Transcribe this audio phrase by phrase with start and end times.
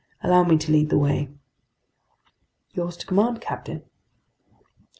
[0.23, 1.29] Allow me to lead the way."
[2.73, 3.83] "Yours to command, captain."